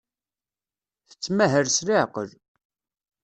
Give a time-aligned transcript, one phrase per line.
[1.09, 2.29] Tettmahal s leɛqel.